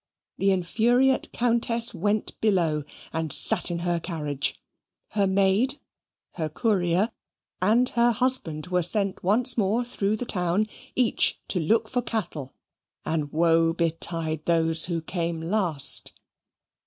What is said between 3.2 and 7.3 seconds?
sate in her carriage; her maid, her courier,